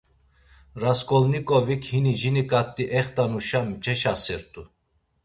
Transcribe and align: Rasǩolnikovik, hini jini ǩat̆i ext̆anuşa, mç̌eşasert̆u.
Rasǩolnikovik, 0.81 1.83
hini 1.91 2.13
jini 2.21 2.43
ǩat̆i 2.49 2.85
ext̆anuşa, 2.99 3.61
mç̌eşasert̆u. 3.67 4.61